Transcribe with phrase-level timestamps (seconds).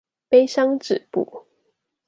[0.29, 1.45] 悲傷止步